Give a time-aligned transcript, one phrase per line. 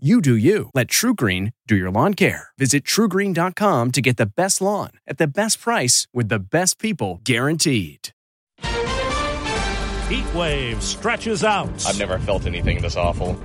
[0.00, 0.70] You do you.
[0.74, 2.50] Let TruGreen do your lawn care.
[2.56, 7.20] Visit trugreen.com to get the best lawn at the best price with the best people
[7.24, 8.10] guaranteed.
[8.62, 11.84] Heat wave stretches out.
[11.84, 13.36] I've never felt anything this awful.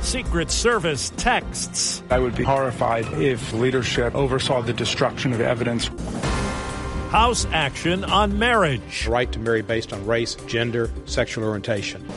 [0.00, 2.02] Secret Service texts.
[2.08, 5.88] I would be horrified if leadership oversaw the destruction of evidence.
[7.10, 9.06] House action on marriage.
[9.06, 12.08] Right to marry based on race, gender, sexual orientation.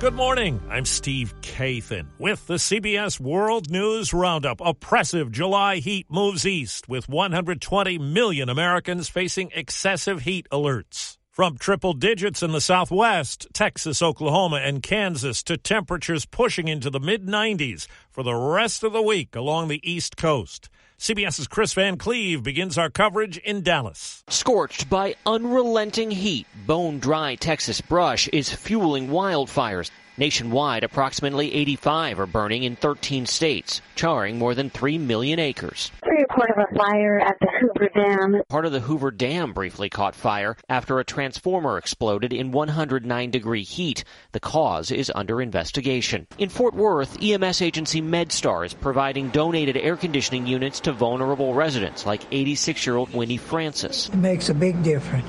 [0.00, 0.62] Good morning.
[0.70, 4.58] I'm Steve Kathan with the CBS World News Roundup.
[4.64, 11.18] Oppressive July heat moves east with 120 million Americans facing excessive heat alerts.
[11.30, 16.98] From triple digits in the southwest, Texas, Oklahoma, and Kansas to temperatures pushing into the
[16.98, 20.70] mid 90s for the rest of the week along the East Coast.
[21.00, 24.22] CBS's Chris Van Cleave begins our coverage in Dallas.
[24.28, 29.90] Scorched by unrelenting heat, bone dry Texas brush is fueling wildfires.
[30.18, 35.90] Nationwide, approximately 85 are burning in 13 states, charring more than 3 million acres.
[36.04, 38.42] report of a fire at the Hoover Dam.
[38.48, 43.62] Part of the Hoover Dam briefly caught fire after a transformer exploded in 109 degree
[43.62, 44.04] heat.
[44.32, 46.26] The cause is under investigation.
[46.38, 52.04] In Fort Worth, EMS agency MedStar is providing donated air conditioning units to vulnerable residents
[52.04, 54.08] like 86 year old Winnie Francis.
[54.08, 55.26] It makes a big difference.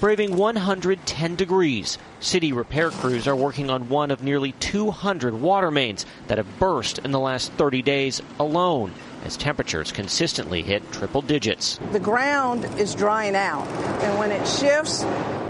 [0.00, 6.06] Braving 110 degrees, city repair crews are working on one of nearly 200 water mains
[6.28, 8.92] that have burst in the last 30 days alone
[9.24, 11.78] as temperatures consistently hit triple digits.
[11.92, 13.66] The ground is drying out,
[14.02, 15.04] and when it shifts,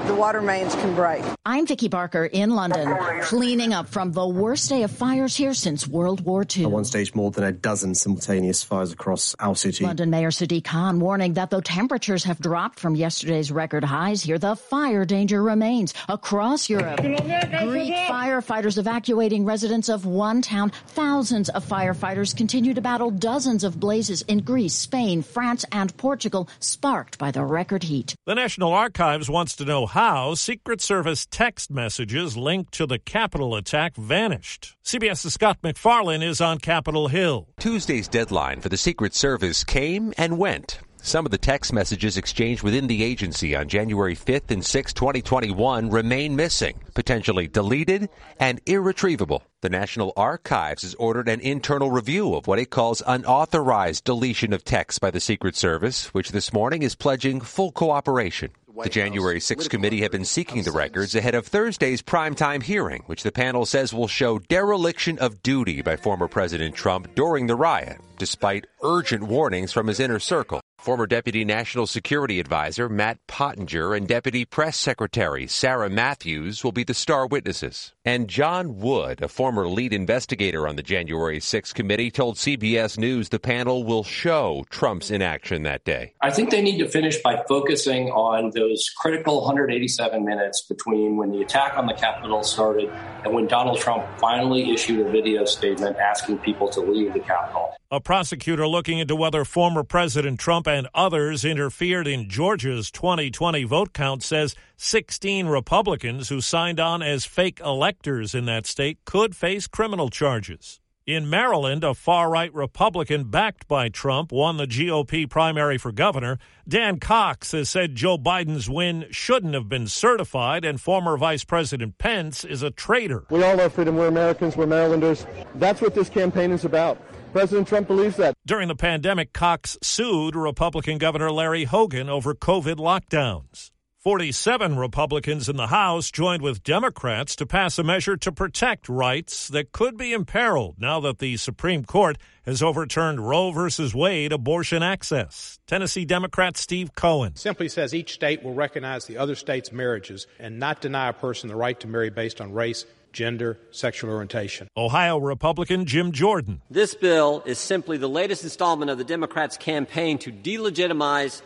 [0.06, 1.24] the water mains can break.
[1.46, 5.86] I'm Vicki Barker in London, cleaning up from the worst day of fires here since
[5.86, 6.64] World War II.
[6.64, 9.84] At one stage, more than a dozen simultaneous fires across our city.
[9.84, 14.38] London Mayor Sadiq Khan warning that though temperatures have dropped from yesterday's record highs here,
[14.38, 17.00] the fire danger remains across Europe.
[17.00, 20.70] Greek firefighters evacuating residents of one town.
[20.88, 26.48] Thousands of firefighters continue to battle dozens of blazes in Greece, Spain, France, and Portugal,
[26.60, 28.14] sparked by the record heat.
[28.26, 33.54] The National Archives wants to know how Secret Service text messages linked to the Capitol
[33.54, 34.76] attack vanished.
[34.84, 37.48] CBS's Scott MacFarlane is on Capitol Hill.
[37.58, 40.80] Tuesday's deadline for the Secret Service came and went.
[41.04, 45.90] Some of the text messages exchanged within the agency on January 5th and 6th, 2021
[45.90, 48.08] remain missing, potentially deleted
[48.38, 49.42] and irretrievable.
[49.62, 54.64] The National Archives has ordered an internal review of what it calls unauthorized deletion of
[54.64, 58.52] texts by the Secret Service, which this morning is pledging full cooperation.
[58.80, 63.24] The January 6th committee had been seeking the records ahead of Thursday's primetime hearing, which
[63.24, 68.00] the panel says will show dereliction of duty by former President Trump during the riot,
[68.18, 70.60] despite urgent warnings from his inner circle.
[70.82, 76.82] Former Deputy National Security Advisor Matt Pottinger and Deputy Press Secretary Sarah Matthews will be
[76.82, 77.92] the star witnesses.
[78.04, 83.28] And John Wood, a former lead investigator on the January 6th committee, told CBS News
[83.28, 86.14] the panel will show Trump's inaction that day.
[86.20, 91.30] I think they need to finish by focusing on those critical 187 minutes between when
[91.30, 92.90] the attack on the Capitol started
[93.22, 97.72] and when Donald Trump finally issued a video statement asking people to leave the Capitol.
[97.92, 103.92] A prosecutor looking into whether former President Trump and others interfered in Georgia's 2020 vote
[103.92, 109.66] count says 16 Republicans who signed on as fake electors in that state could face
[109.66, 110.80] criminal charges.
[111.06, 116.38] In Maryland, a far right Republican backed by Trump won the GOP primary for governor.
[116.66, 121.98] Dan Cox has said Joe Biden's win shouldn't have been certified, and former Vice President
[121.98, 123.26] Pence is a traitor.
[123.28, 123.98] We all love freedom.
[123.98, 124.56] We're Americans.
[124.56, 125.26] We're Marylanders.
[125.56, 126.98] That's what this campaign is about.
[127.32, 128.34] President Trump believes that.
[128.46, 133.70] During the pandemic, Cox sued Republican Governor Larry Hogan over COVID lockdowns.
[134.02, 139.46] 47 Republicans in the House joined with Democrats to pass a measure to protect rights
[139.46, 143.92] that could be imperiled now that the Supreme Court has overturned Roe v.
[143.94, 145.60] Wade abortion access.
[145.68, 150.58] Tennessee Democrat Steve Cohen simply says each state will recognize the other state's marriages and
[150.58, 154.66] not deny a person the right to marry based on race, gender, sexual orientation.
[154.76, 156.60] Ohio Republican Jim Jordan.
[156.68, 161.40] This bill is simply the latest installment of the Democrats' campaign to delegitimize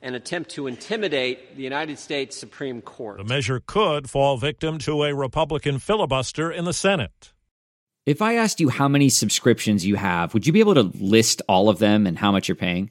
[0.00, 3.18] and attempt to intimidate the United States Supreme Court.
[3.18, 7.32] The measure could fall victim to a Republican filibuster in the Senate.
[8.06, 11.42] If I asked you how many subscriptions you have, would you be able to list
[11.48, 12.90] all of them and how much you're paying?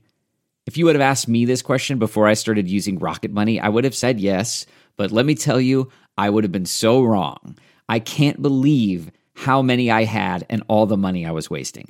[0.68, 3.70] If you would have asked me this question before I started using Rocket Money, I
[3.70, 4.66] would have said yes.
[4.98, 7.58] But let me tell you, I would have been so wrong.
[7.88, 11.90] I can't believe how many I had and all the money I was wasting.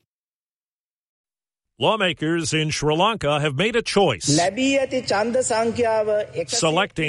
[1.81, 4.75] Lawmakers in Sri Lanka have made a choice, selecting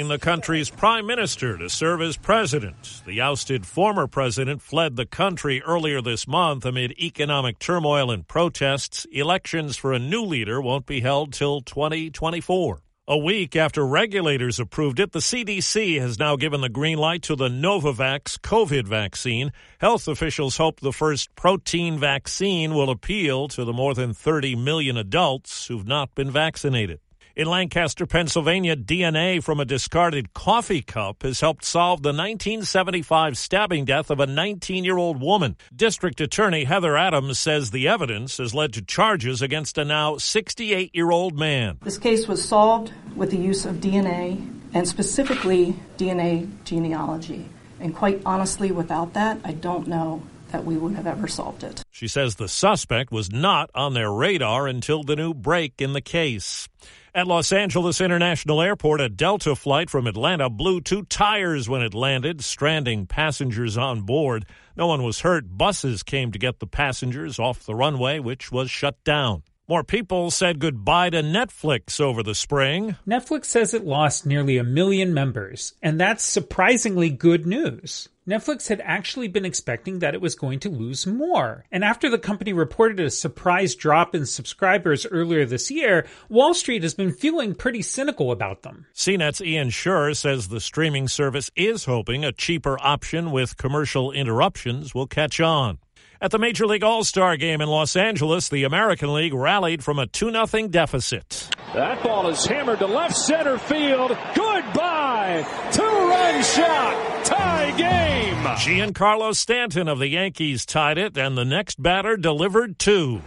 [0.07, 3.03] the country's prime minister to serve as president.
[3.05, 9.05] The ousted former president fled the country earlier this month amid economic turmoil and protests.
[9.11, 12.81] Elections for a new leader won't be held till 2024.
[13.05, 17.35] A week after regulators approved it, the CDC has now given the green light to
[17.35, 19.51] the Novavax COVID vaccine.
[19.79, 24.95] Health officials hope the first protein vaccine will appeal to the more than 30 million
[24.95, 27.01] adults who've not been vaccinated.
[27.35, 33.85] In Lancaster, Pennsylvania, DNA from a discarded coffee cup has helped solve the 1975 stabbing
[33.85, 35.57] death of a 19 year old woman.
[35.75, 40.91] District Attorney Heather Adams says the evidence has led to charges against a now 68
[40.93, 41.79] year old man.
[41.81, 47.49] This case was solved with the use of DNA and specifically DNA genealogy.
[47.79, 50.21] And quite honestly, without that, I don't know
[50.51, 51.81] that we would have ever solved it.
[51.89, 56.01] She says the suspect was not on their radar until the new break in the
[56.01, 56.69] case.
[57.15, 61.93] At Los Angeles International Airport, a Delta flight from Atlanta blew two tires when it
[61.93, 64.47] landed, stranding passengers on board.
[64.75, 65.55] No one was hurt.
[65.55, 69.43] Buses came to get the passengers off the runway, which was shut down.
[69.65, 72.97] More people said goodbye to Netflix over the spring.
[73.07, 78.09] Netflix says it lost nearly a million members, and that's surprisingly good news.
[78.27, 81.63] Netflix had actually been expecting that it was going to lose more.
[81.71, 86.83] And after the company reported a surprise drop in subscribers earlier this year, Wall Street
[86.83, 88.85] has been feeling pretty cynical about them.
[88.93, 94.93] CNET's Ian Sherr says the streaming service is hoping a cheaper option with commercial interruptions
[94.93, 95.79] will catch on.
[96.23, 99.99] At the Major League All Star game in Los Angeles, the American League rallied from
[99.99, 101.49] a 2 0 deficit.
[101.73, 104.17] That ball is hammered to left center field.
[104.33, 105.45] Goodbye.
[105.73, 107.25] Two run shot.
[107.25, 108.35] Tie game.
[108.55, 113.21] Giancarlo Stanton of the Yankees tied it, and the next batter delivered two.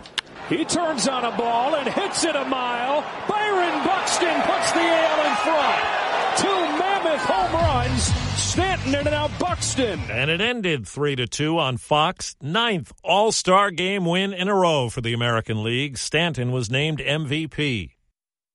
[0.49, 3.03] He turns on a ball and hits it a mile.
[3.29, 6.39] Byron Buxton puts the AL in front.
[6.39, 8.05] Two mammoth home runs
[8.41, 9.56] Stanton and now Buxton.
[9.79, 12.35] And it ended 3 to 2 on Fox.
[12.41, 15.99] Ninth All Star game win in a row for the American League.
[15.99, 17.91] Stanton was named MVP.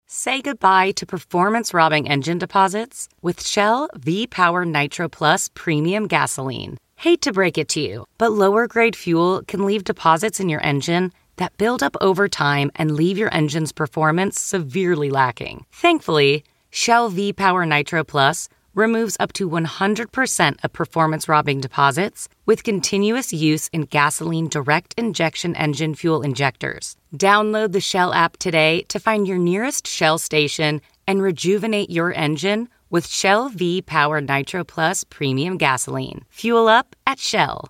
[0.07, 6.77] Say goodbye to performance robbing engine deposits with Shell V Power Nitro Plus Premium Gasoline.
[6.95, 10.63] Hate to break it to you, but lower grade fuel can leave deposits in your
[10.63, 15.65] engine that build up over time and leave your engine's performance severely lacking.
[15.72, 22.63] Thankfully, Shell V Power Nitro Plus removes up to 100% of performance robbing deposits with
[22.63, 26.95] continuous use in gasoline direct injection engine fuel injectors.
[27.17, 32.69] Download the Shell app today to find your nearest Shell station and rejuvenate your engine
[32.91, 36.25] with Shell V Power Nitro Plus Premium Gasoline.
[36.29, 37.69] Fuel up at Shell.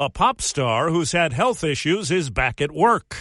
[0.00, 3.16] A pop star who's had health issues is back at work.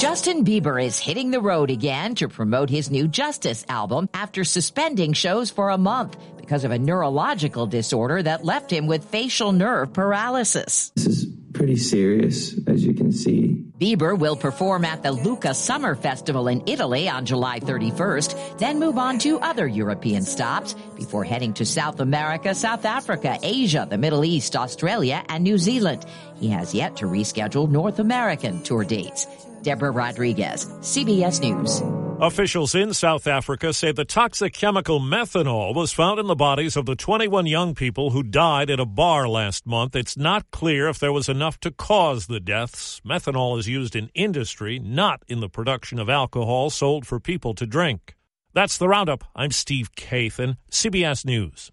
[0.00, 5.12] Justin Bieber is hitting the road again to promote his new Justice album after suspending
[5.12, 9.92] shows for a month because of a neurological disorder that left him with facial nerve
[9.92, 10.90] paralysis.
[10.96, 11.31] This is
[11.62, 13.54] pretty serious, as you can see.
[13.78, 18.98] Bieber will perform at the Lucca Summer Festival in Italy on July 31st, then move
[18.98, 24.24] on to other European stops before heading to South America, South Africa, Asia, the Middle
[24.24, 26.04] East, Australia, and New Zealand.
[26.34, 29.28] He has yet to reschedule North American tour dates.
[29.62, 32.01] Deborah Rodriguez, CBS News.
[32.22, 36.86] Officials in South Africa say the toxic chemical methanol was found in the bodies of
[36.86, 39.96] the 21 young people who died at a bar last month.
[39.96, 43.00] It's not clear if there was enough to cause the deaths.
[43.04, 47.66] Methanol is used in industry, not in the production of alcohol sold for people to
[47.66, 48.14] drink.
[48.54, 49.24] That's the Roundup.
[49.34, 51.72] I'm Steve Kathan, CBS News.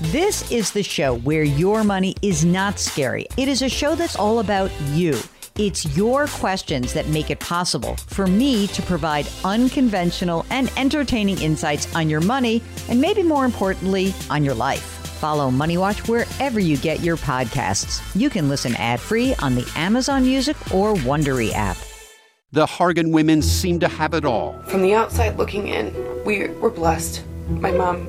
[0.00, 3.26] This is the show where your money is not scary.
[3.36, 5.16] It is a show that's all about you.
[5.56, 11.94] It's your questions that make it possible for me to provide unconventional and entertaining insights
[11.94, 14.82] on your money, and maybe more importantly, on your life.
[15.20, 18.02] Follow Money Watch wherever you get your podcasts.
[18.20, 21.76] You can listen ad free on the Amazon Music or Wondery app.
[22.50, 24.60] The Hargan women seem to have it all.
[24.64, 27.22] From the outside looking in, we were blessed.
[27.48, 28.08] My mom